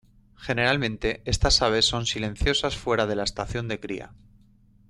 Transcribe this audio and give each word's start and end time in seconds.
Generalmente 0.35 1.21
estas 1.25 1.61
aves 1.61 1.85
son 1.85 2.07
silenciosas 2.07 2.75
fuera 2.75 3.05
de 3.05 3.15
la 3.15 3.21
estación 3.23 3.67
de 3.67 3.79
cría. 3.79 4.15